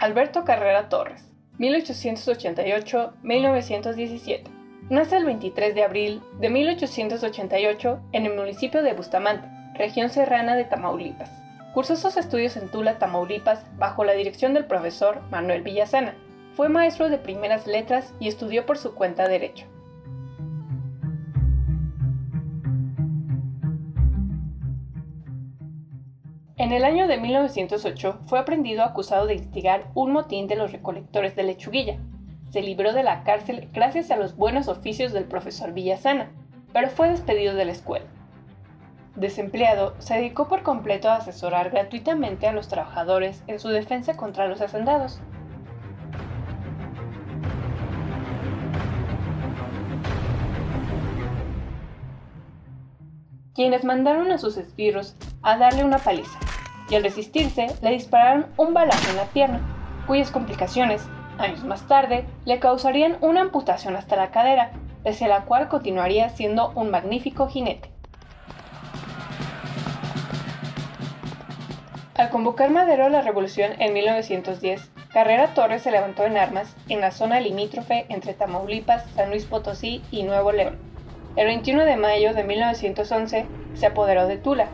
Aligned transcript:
Alberto 0.00 0.44
Carrera 0.44 0.88
Torres, 0.88 1.28
1888-1917. 1.58 4.44
Nace 4.88 5.18
el 5.18 5.26
23 5.26 5.74
de 5.74 5.84
abril 5.84 6.22
de 6.40 6.48
1888 6.48 8.00
en 8.12 8.24
el 8.24 8.34
municipio 8.34 8.82
de 8.82 8.94
Bustamante, 8.94 9.46
región 9.74 10.08
serrana 10.08 10.56
de 10.56 10.64
Tamaulipas. 10.64 11.30
Cursó 11.74 11.96
sus 11.96 12.16
estudios 12.16 12.56
en 12.56 12.70
Tula, 12.70 12.98
Tamaulipas, 12.98 13.66
bajo 13.76 14.04
la 14.04 14.14
dirección 14.14 14.54
del 14.54 14.64
profesor 14.64 15.20
Manuel 15.30 15.60
Villasana. 15.62 16.14
Fue 16.56 16.70
maestro 16.70 17.10
de 17.10 17.18
primeras 17.18 17.66
letras 17.66 18.14
y 18.18 18.28
estudió 18.28 18.64
por 18.66 18.78
su 18.78 18.94
cuenta 18.94 19.28
Derecho. 19.28 19.66
En 26.60 26.72
el 26.72 26.84
año 26.84 27.08
de 27.08 27.16
1908 27.16 28.18
fue 28.26 28.38
aprendido 28.38 28.84
acusado 28.84 29.24
de 29.24 29.32
instigar 29.32 29.86
un 29.94 30.12
motín 30.12 30.46
de 30.46 30.56
los 30.56 30.72
recolectores 30.72 31.34
de 31.34 31.42
lechuguilla. 31.42 31.96
Se 32.50 32.60
libró 32.60 32.92
de 32.92 33.02
la 33.02 33.24
cárcel 33.24 33.70
gracias 33.72 34.10
a 34.10 34.18
los 34.18 34.36
buenos 34.36 34.68
oficios 34.68 35.14
del 35.14 35.24
profesor 35.24 35.72
Villasana, 35.72 36.30
pero 36.74 36.90
fue 36.90 37.08
despedido 37.08 37.54
de 37.54 37.64
la 37.64 37.72
escuela. 37.72 38.04
Desempleado, 39.16 39.94
se 40.00 40.16
dedicó 40.16 40.48
por 40.48 40.62
completo 40.62 41.08
a 41.08 41.16
asesorar 41.16 41.70
gratuitamente 41.70 42.46
a 42.46 42.52
los 42.52 42.68
trabajadores 42.68 43.42
en 43.46 43.58
su 43.58 43.70
defensa 43.70 44.18
contra 44.18 44.46
los 44.46 44.60
hacendados. 44.60 45.22
quienes 53.52 53.84
mandaron 53.84 54.30
a 54.30 54.38
sus 54.38 54.56
esbirros 54.56 55.16
a 55.42 55.58
darle 55.58 55.84
una 55.84 55.98
paliza 55.98 56.38
y 56.90 56.96
al 56.96 57.04
resistirse 57.04 57.68
le 57.80 57.90
dispararon 57.90 58.46
un 58.56 58.74
balazo 58.74 59.10
en 59.10 59.16
la 59.16 59.24
pierna, 59.24 59.60
cuyas 60.06 60.30
complicaciones, 60.30 61.06
años 61.38 61.64
más 61.64 61.86
tarde, 61.86 62.24
le 62.44 62.58
causarían 62.58 63.16
una 63.20 63.42
amputación 63.42 63.96
hasta 63.96 64.16
la 64.16 64.30
cadera, 64.30 64.72
pese 65.04 65.24
a 65.24 65.28
la 65.28 65.44
cual 65.44 65.68
continuaría 65.68 66.28
siendo 66.28 66.72
un 66.74 66.90
magnífico 66.90 67.48
jinete. 67.48 67.90
Al 72.16 72.28
convocar 72.28 72.70
Madero 72.70 73.06
a 73.06 73.08
la 73.08 73.22
revolución 73.22 73.72
en 73.78 73.94
1910, 73.94 74.90
Carrera 75.10 75.54
Torres 75.54 75.82
se 75.82 75.90
levantó 75.90 76.24
en 76.24 76.36
armas 76.36 76.76
en 76.88 77.00
la 77.00 77.12
zona 77.12 77.40
limítrofe 77.40 78.04
entre 78.10 78.34
Tamaulipas, 78.34 79.04
San 79.14 79.30
Luis 79.30 79.46
Potosí 79.46 80.02
y 80.10 80.24
Nuevo 80.24 80.52
León. 80.52 80.78
El 81.36 81.46
21 81.46 81.84
de 81.84 81.96
mayo 81.96 82.34
de 82.34 82.44
1911 82.44 83.46
se 83.72 83.86
apoderó 83.86 84.26
de 84.26 84.36
Tula, 84.36 84.68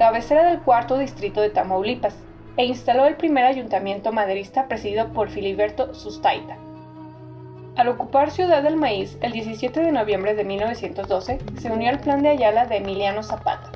cabecera 0.00 0.44
del 0.44 0.60
cuarto 0.60 0.96
distrito 0.96 1.42
de 1.42 1.50
Tamaulipas, 1.50 2.16
e 2.56 2.64
instaló 2.64 3.04
el 3.04 3.16
primer 3.16 3.44
ayuntamiento 3.44 4.12
maderista 4.12 4.66
presidido 4.66 5.12
por 5.12 5.28
Filiberto 5.28 5.92
Sustaita. 5.92 6.56
Al 7.76 7.88
ocupar 7.88 8.30
Ciudad 8.30 8.62
del 8.62 8.76
Maíz 8.76 9.18
el 9.20 9.32
17 9.32 9.78
de 9.78 9.92
noviembre 9.92 10.34
de 10.34 10.44
1912, 10.44 11.38
se 11.58 11.70
unió 11.70 11.90
al 11.90 12.00
plan 12.00 12.22
de 12.22 12.30
Ayala 12.30 12.64
de 12.64 12.78
Emiliano 12.78 13.22
Zapata. 13.22 13.72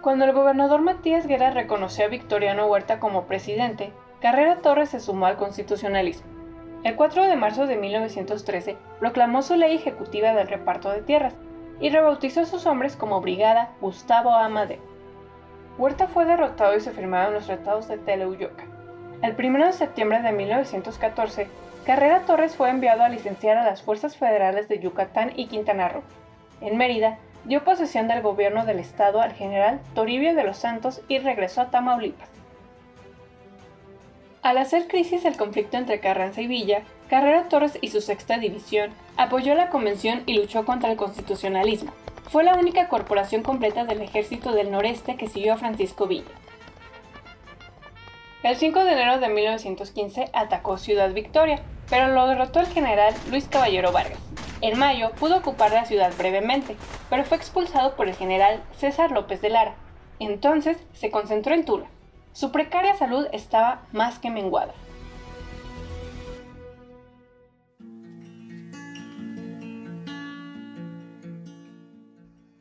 Cuando 0.00 0.24
el 0.24 0.32
gobernador 0.32 0.82
Matías 0.82 1.28
Guerra 1.28 1.50
reconoció 1.50 2.06
a 2.06 2.08
Victoriano 2.08 2.66
Huerta 2.66 2.98
como 2.98 3.26
presidente, 3.26 3.92
Carrera 4.20 4.56
Torres 4.56 4.88
se 4.88 4.98
sumó 4.98 5.26
al 5.26 5.36
constitucionalismo. 5.36 6.26
El 6.82 6.96
4 6.96 7.22
de 7.28 7.36
marzo 7.36 7.68
de 7.68 7.76
1913 7.76 8.76
proclamó 8.98 9.42
su 9.42 9.54
ley 9.54 9.76
ejecutiva 9.76 10.32
del 10.32 10.48
reparto 10.48 10.90
de 10.90 11.02
tierras, 11.02 11.36
y 11.80 11.90
rebautizó 11.90 12.40
a 12.40 12.46
sus 12.46 12.66
hombres 12.66 12.96
como 12.96 13.20
Brigada 13.20 13.70
Gustavo 13.80 14.34
Amadeo. 14.34 14.80
Huerta 15.78 16.08
fue 16.08 16.24
derrotado 16.24 16.76
y 16.76 16.80
se 16.80 16.90
firmaron 16.90 17.34
los 17.34 17.46
tratados 17.46 17.86
de 17.88 17.98
Teleuyoca. 17.98 18.64
El 19.22 19.34
1 19.38 19.66
de 19.66 19.72
septiembre 19.72 20.22
de 20.22 20.32
1914, 20.32 21.48
Carrera 21.84 22.20
Torres 22.26 22.56
fue 22.56 22.70
enviado 22.70 23.02
a 23.02 23.08
licenciar 23.08 23.56
a 23.56 23.64
las 23.64 23.82
fuerzas 23.82 24.16
federales 24.16 24.68
de 24.68 24.78
Yucatán 24.80 25.32
y 25.36 25.46
Quintana 25.46 25.88
Roo. 25.88 26.02
En 26.60 26.76
Mérida, 26.76 27.18
dio 27.44 27.64
posesión 27.64 28.08
del 28.08 28.22
gobierno 28.22 28.64
del 28.66 28.78
estado 28.78 29.20
al 29.20 29.32
general 29.32 29.80
Toribio 29.94 30.34
de 30.34 30.44
los 30.44 30.56
Santos 30.56 31.00
y 31.08 31.18
regresó 31.18 31.62
a 31.62 31.70
Tamaulipas. 31.70 32.28
Al 34.42 34.56
hacer 34.56 34.86
crisis 34.86 35.24
el 35.24 35.36
conflicto 35.36 35.76
entre 35.76 35.98
Carranza 35.98 36.40
y 36.40 36.46
Villa, 36.46 36.82
Carrera 37.10 37.48
Torres 37.48 37.76
y 37.80 37.88
su 37.88 38.00
sexta 38.00 38.38
división 38.38 38.90
apoyó 39.16 39.54
la 39.54 39.68
convención 39.68 40.22
y 40.26 40.34
luchó 40.34 40.64
contra 40.64 40.90
el 40.92 40.96
constitucionalismo. 40.96 41.92
Fue 42.30 42.44
la 42.44 42.54
única 42.54 42.88
corporación 42.88 43.42
completa 43.42 43.84
del 43.84 44.00
ejército 44.00 44.52
del 44.52 44.70
noreste 44.70 45.16
que 45.16 45.28
siguió 45.28 45.54
a 45.54 45.58
Francisco 45.58 46.06
Villa. 46.06 46.30
El 48.44 48.54
5 48.56 48.84
de 48.84 48.92
enero 48.92 49.18
de 49.18 49.28
1915 49.28 50.26
atacó 50.32 50.78
Ciudad 50.78 51.12
Victoria, 51.12 51.60
pero 51.90 52.08
lo 52.08 52.28
derrotó 52.28 52.60
el 52.60 52.68
general 52.68 53.12
Luis 53.30 53.48
Caballero 53.48 53.90
Vargas. 53.90 54.20
En 54.60 54.78
mayo 54.78 55.10
pudo 55.18 55.38
ocupar 55.38 55.72
la 55.72 55.84
ciudad 55.84 56.12
brevemente, 56.16 56.76
pero 57.10 57.24
fue 57.24 57.36
expulsado 57.36 57.96
por 57.96 58.06
el 58.06 58.14
general 58.14 58.62
César 58.76 59.10
López 59.10 59.40
de 59.40 59.50
Lara. 59.50 59.74
Entonces 60.20 60.76
se 60.92 61.10
concentró 61.10 61.54
en 61.54 61.64
Tula. 61.64 61.86
Su 62.32 62.52
precaria 62.52 62.94
salud 62.94 63.26
estaba 63.32 63.86
más 63.92 64.18
que 64.18 64.30
menguada. 64.30 64.74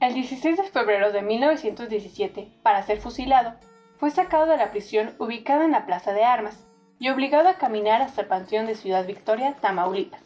El 0.00 0.12
16 0.12 0.58
de 0.58 0.64
febrero 0.64 1.12
de 1.12 1.22
1917, 1.22 2.58
para 2.62 2.82
ser 2.82 3.00
fusilado, 3.00 3.54
fue 3.96 4.10
sacado 4.10 4.44
de 4.44 4.58
la 4.58 4.70
prisión 4.70 5.14
ubicada 5.18 5.64
en 5.64 5.70
la 5.70 5.86
Plaza 5.86 6.12
de 6.12 6.24
Armas 6.24 6.66
y 6.98 7.08
obligado 7.08 7.48
a 7.48 7.54
caminar 7.54 8.02
hasta 8.02 8.20
el 8.20 8.26
panteón 8.26 8.66
de 8.66 8.74
Ciudad 8.74 9.06
Victoria, 9.06 9.56
Tamaulipas, 9.62 10.20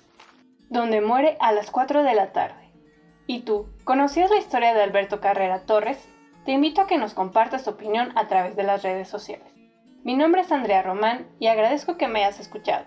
donde 0.68 1.00
muere 1.00 1.36
a 1.38 1.52
las 1.52 1.70
4 1.70 2.02
de 2.02 2.14
la 2.14 2.32
tarde. 2.32 2.72
¿Y 3.28 3.42
tú, 3.42 3.68
conocías 3.84 4.30
la 4.30 4.38
historia 4.38 4.74
de 4.74 4.82
Alberto 4.82 5.20
Carrera 5.20 5.64
Torres? 5.64 6.08
Te 6.48 6.54
invito 6.54 6.80
a 6.80 6.86
que 6.86 6.96
nos 6.96 7.12
compartas 7.12 7.64
tu 7.64 7.68
opinión 7.68 8.10
a 8.16 8.26
través 8.26 8.56
de 8.56 8.62
las 8.62 8.82
redes 8.82 9.06
sociales. 9.06 9.52
Mi 10.02 10.16
nombre 10.16 10.40
es 10.40 10.50
Andrea 10.50 10.80
Román 10.80 11.26
y 11.38 11.48
agradezco 11.48 11.98
que 11.98 12.08
me 12.08 12.24
hayas 12.24 12.40
escuchado. 12.40 12.86